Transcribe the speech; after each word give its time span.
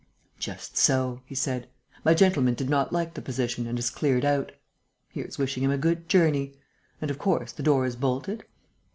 "Just 0.39 0.77
so," 0.77 1.21
he 1.27 1.35
said. 1.35 1.69
"My 2.03 2.15
gentleman 2.15 2.55
did 2.55 2.71
not 2.71 2.91
like 2.91 3.13
the 3.13 3.21
position 3.21 3.67
and 3.67 3.77
has 3.77 3.91
cleared 3.91 4.25
out. 4.25 4.51
Here's 5.11 5.37
wishing 5.37 5.61
him 5.61 5.69
a 5.69 5.77
good 5.77 6.09
journey.... 6.09 6.55
And, 6.99 7.11
of 7.11 7.19
course, 7.19 7.51
the 7.51 7.61
door 7.61 7.85
is 7.85 7.95
bolted?... 7.95 8.43